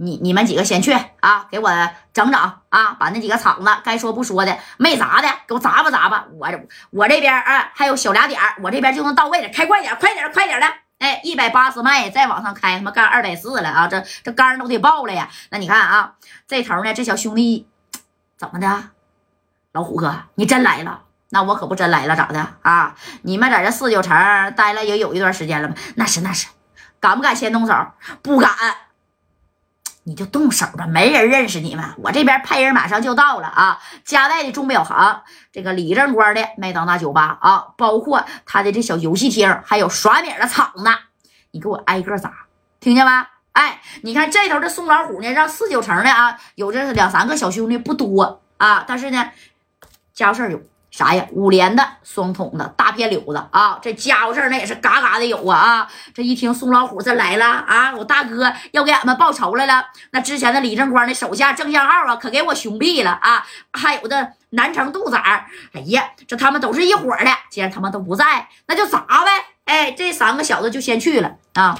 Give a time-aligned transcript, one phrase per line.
[0.00, 1.68] 你你们几个先去啊，给我
[2.12, 6.26] 整整啊，把那几个厂子该说不说的没砸的给我砸吧砸吧。
[6.38, 10.66] 我这我这边啊还有小俩点我这边就能到位了，开快点，快点，快点的。
[10.98, 13.86] 哎，一百八十迈，再往上开，他妈干二百四了啊！
[13.86, 15.28] 这这杆都得爆了呀！
[15.50, 16.14] 那你看啊，
[16.46, 17.68] 这头呢，这小兄弟
[18.36, 18.90] 怎么的？
[19.72, 21.02] 老虎哥，你真来了？
[21.30, 22.96] 那我可不真来了，咋的啊？
[23.22, 24.16] 你们在这四九城
[24.54, 25.74] 待了也有一段时间了吧？
[25.94, 26.48] 那是那是，
[26.98, 27.74] 敢不敢先动手？
[28.22, 28.50] 不敢。
[30.08, 31.84] 你就动手吧，没人认识你们。
[31.98, 33.78] 我这边派人马上就到了啊！
[34.06, 35.22] 嘉代的钟表行，
[35.52, 40.84] 这个李正光的麦当娜酒吧啊，包括他的这小游戏厅，还有耍米的厂子，
[41.50, 42.32] 你给我挨个砸，
[42.80, 43.32] 听见吧？
[43.52, 49.30] 哎，你看这头的宋老虎呢，让四九城的啊，有这两三个小兄弟不多啊，但是呢，
[50.14, 50.62] 家伙事有。
[50.90, 51.26] 啥呀？
[51.32, 55.88] 五连的双筒的大片柳子啊，这家伙事儿那也是嘎嘎的有啊啊！
[56.14, 59.84] 这一听宋老虎这来了啊，我大哥要给俺们报仇来了。
[60.10, 63.46] 那之前的李正光的手下郑相浩啊，可给我熊毙了啊！
[63.72, 67.30] 还有的南城杜仔，哎呀，这他们都是一伙的。
[67.50, 69.30] 既然他们都不在，那就砸呗！
[69.66, 71.78] 哎，这三个小子就先去了啊。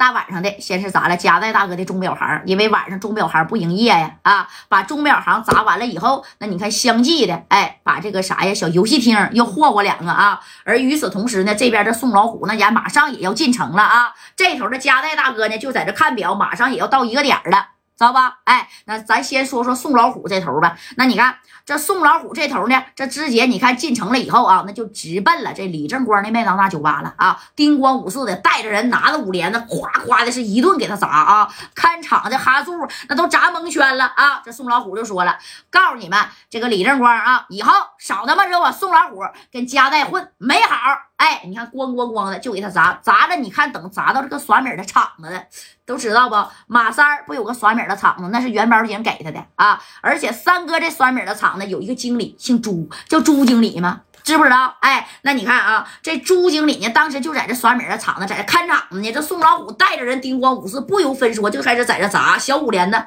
[0.00, 4.10] 大晚上的，先是砸了夹代大哥的钟表行，因为晚上钟表行不营业呀。
[4.22, 10.40] 啊，把钟表行砸完了以后，那你看相继的，哎，把这个啥呀，小游戏厅又霍霍两个啊。
[10.64, 14.14] 而与此同时呢，这边的宋老虎那家马上也要进城了啊。
[14.34, 17.66] 这头的夹代大哥呢，就在这看表，马上也要到一个点了，
[18.00, 18.38] 知道吧？
[18.44, 20.78] 哎，那咱先说说宋老虎这头吧。
[20.96, 21.36] 那你看。
[21.66, 27.40] 这宋老虎这头呢，这直接你看进城了以后啊，那就直奔了这李正光的麦当娜酒吧了啊！
[27.54, 31.54] 叮咣五四的带着人拿着五连子，夸夸的是一顿给他砸啊！
[31.72, 32.72] 看场的哈柱
[33.08, 34.42] 那都砸蒙圈了啊！
[34.44, 35.38] 这宋老虎就说了，
[35.70, 40.76] 告诉你们这个李正光啊，以后少他妈惹我宋老虎跟家代混，没好！
[41.20, 45.46] 哎，你看咣咣咣的就给他砸砸了，你看等砸到这个耍米的厂子的。
[45.84, 46.36] 都知道不？
[46.68, 49.82] 马三儿不有个酸米的厂子，那是元宝姐给他的啊！
[50.00, 54.02] 而且三哥这酸米的厂子有一个经理，姓朱，叫朱经理吗？
[54.22, 54.76] 知不知道？
[54.80, 59.12] 哎，那你看啊，这朱经理呢，当时就在这酸米的厂子，在这看场子呢。
[59.12, 63.06] 这宋老虎带着人叮咣五四，不由分说就开始在这砸小五连的，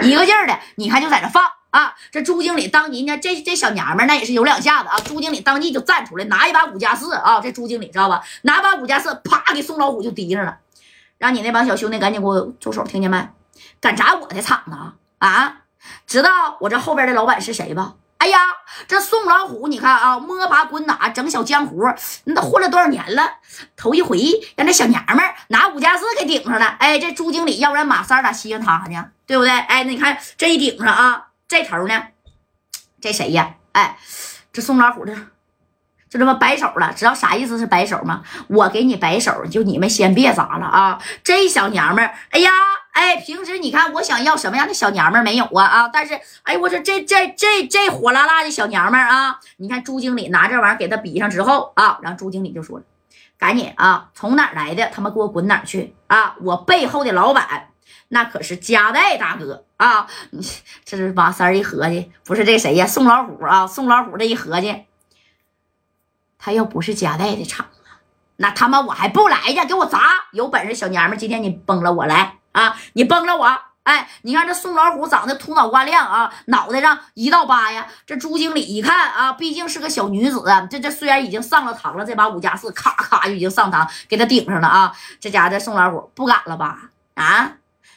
[0.00, 1.92] 一个劲儿的，你看就在这放啊！
[2.12, 4.96] 这朱经理当即呢，这这小娘们那也是有两下子啊！
[5.04, 7.40] 朱经理当即就站出来，拿一把五加四啊！
[7.40, 8.22] 这朱经理知道吧？
[8.42, 10.58] 拿把五加四，啪给宋老虎就提上了。
[11.18, 13.28] 让你那帮小兄弟赶紧给我住手，听见没？
[13.80, 14.94] 敢砸我的厂子啊？
[15.18, 15.56] 啊
[16.06, 17.94] 知道我这后边的老板是谁吧？
[18.18, 18.38] 哎呀，
[18.86, 21.82] 这宋老虎，你看啊，摸爬滚打整小江湖，
[22.24, 23.32] 那都混了多少年了？
[23.76, 24.18] 头一回
[24.56, 25.18] 让这小娘们
[25.48, 26.66] 拿五加四给顶上了。
[26.78, 29.06] 哎，这朱经理要不然马三咋稀罕他呢？
[29.26, 29.50] 对不对？
[29.50, 32.02] 哎，你看这一顶上啊，这头呢，
[33.00, 33.54] 这谁呀？
[33.70, 33.96] 哎，
[34.52, 35.14] 这宋老虎的。
[36.10, 38.24] 就这么摆手了，知道啥意思是摆手吗？
[38.48, 41.00] 我给你摆手，就你们先别砸了啊！
[41.22, 42.50] 这小娘们儿，哎呀，
[42.90, 45.90] 哎，平时你看我想要什么样的小娘们儿没有啊啊！
[45.92, 49.38] 但是，哎，我说这这这这火辣辣的小娘们儿啊！
[49.58, 52.84] 你看朱经理拿这玩意儿给他比上之后啊，然后朱经理就说了
[53.38, 54.90] ：“赶紧啊，从哪来的？
[54.92, 56.34] 他妈给我滚哪去啊！
[56.40, 57.68] 我背后的老板
[58.14, 60.06] 那可是加代大哥啊！
[60.84, 62.86] 这是马三一合计，不是这谁呀？
[62.86, 63.66] 宋老虎啊！
[63.66, 64.84] 宋老虎这一合计。”
[66.38, 67.80] 他要不是夹带的厂子，
[68.36, 69.64] 那他妈我还不来呀！
[69.64, 69.98] 给我砸！
[70.30, 72.76] 有本事小娘们，今天你崩了我来啊！
[72.92, 73.60] 你崩了我！
[73.82, 77.88] 哎，你看这宋老虎长得秃脑瓜亮啊，脑袋上一道疤呀。
[78.06, 84.94] 这朱经理一看啊，毕竟是个小女子，这这虽然已经上了膛了，这把五加四咔咔就已经上膛，给他顶上了啊！
[85.18, 86.90] 这家的宋老虎不敢了吧？
[87.14, 87.54] 啊？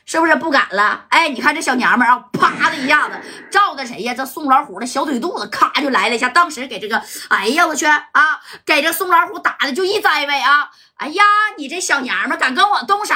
[0.08, 1.04] 是不是不敢了？
[1.10, 3.20] 哎，你看这小娘们啊，啪的一下子
[3.52, 4.14] 照的谁呀？
[4.14, 6.30] 这宋老虎的小腿肚子，咔就来了一下。
[6.30, 8.40] 当时给这个，哎呀，我去啊！
[8.66, 10.70] 给这宋老虎打的就一栽呗啊！
[10.96, 11.24] 哎呀，
[11.58, 13.14] 你这小娘们敢跟我动手？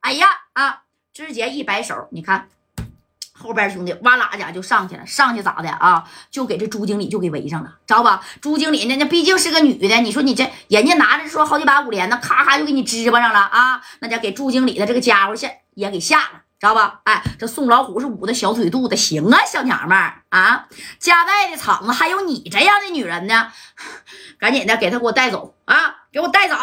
[0.00, 0.80] 哎呀啊！
[1.12, 2.48] 直接一摆手，你看
[3.38, 6.04] 后边兄弟哇啦家就上去了，上去咋的啊？
[6.30, 8.22] 就给这朱经理就给围上了，知道吧？
[8.40, 13.82] 朱经理那，那毕竟是个女的，你说你这人家拿着说好几把五连呢，咔咔就给你支巴上了啊！
[13.98, 15.58] 那家给朱经理的这个家伙先。
[15.74, 17.00] 也给吓了，知道吧？
[17.04, 20.66] 哎，这宋老虎是捂的小腿肚子，行啊，小娘们儿啊，
[20.98, 23.52] 家代的厂子还有你这样的女人呢，
[24.38, 26.56] 赶紧的给他给我带走啊，给我带走！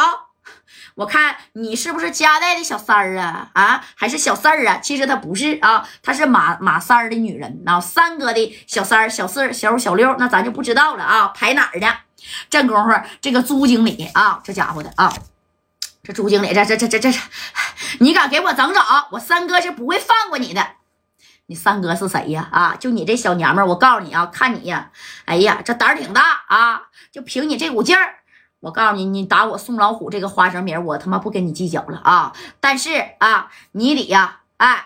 [0.95, 3.49] 我看你是不是家代的小三儿啊？
[3.53, 4.79] 啊，还是小四儿啊？
[4.81, 11.87] 其实他不是啊，他是马马三儿的女人啊，三哥的小三儿、小四儿、小五、小六，那咱就不知道了啊，排哪儿呢？
[12.49, 15.13] 这功夫，这个朱经理啊，这家伙的啊。
[16.07, 17.11] 这朱经理，这这这这这，
[17.99, 18.81] 你敢给我整整，
[19.11, 20.65] 我三哥是不会放过你的。
[21.47, 22.47] 你三哥是谁呀？
[22.49, 24.91] 啊，就你这小娘们，我告诉你啊，看你呀，
[25.25, 26.83] 哎呀，这胆儿挺大啊！
[27.11, 28.19] 就凭你这股劲儿，
[28.61, 32.31] 我告诉你，你打我宋老虎这个花生米，我他妈不跟你计较了啊！
[32.61, 34.85] 但是啊，你得呀，哎。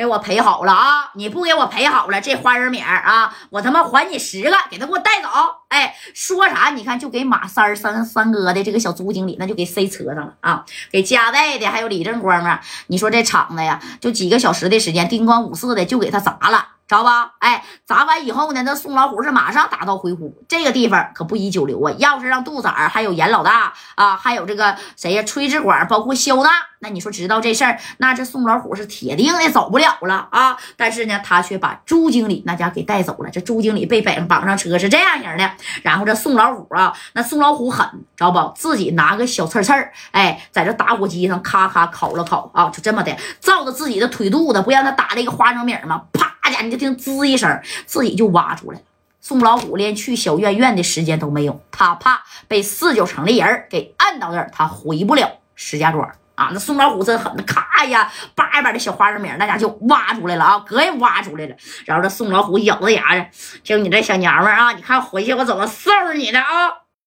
[0.00, 1.10] 给我赔好了啊！
[1.12, 5.28] 你不给我赔好了，这花生米啊，我他妈还你十个，给他给我带走！
[5.68, 6.70] 哎，说啥？
[6.70, 10.64] 你看，就给马三三三哥的这个小朱经理，那就给塞车上了啊！
[10.90, 16.66] 给加代的，还有李正光啊，你说这厂子呀，就几个小时的时间，叮咣五四的就给他砸了。
[16.90, 17.34] 知道吧？
[17.38, 20.34] 哎，砸完以后呢，那宋老虎是马上打道回府。
[20.48, 21.94] 这个地方可不宜久留啊！
[21.98, 26.50] 要是让杜仔儿、还有严老大啊，还有这个谁呀，崔志广，包括肖大，
[26.80, 30.56] 那你说知道这事儿，那这宋老虎是铁定的走不了了啊！
[30.76, 33.30] 但是呢，他却把朱经理那家给带走了。
[33.30, 35.48] 这朱经理被绑上车是这样型的，
[35.84, 38.52] 然后这宋老虎啊，那宋老虎狠，知道不？
[38.56, 46.02] 自己拿个小刺刺儿，哎，在这打火机上咔咔烤了烤啊，就这么的，照着自己的腿肚子，不让他打这个花生米吗？
[46.12, 46.19] 啪！
[46.50, 48.84] 家你就听滋一声，自己就挖出来了。
[49.20, 56.50] 宋老虎连去小院院的时间都没有，他怕被四九城的人给按到那儿，他回不了石家庄啊。
[56.52, 61.54] 那宋老虎真狠，咔呀，叭一把的小花生米，那家就挖出来了啊，哥也挖出来了。
[61.84, 63.26] 然后这宋老虎咬着牙着，
[63.62, 66.79] 就你这小娘们啊，你看回去我怎么收拾你的啊！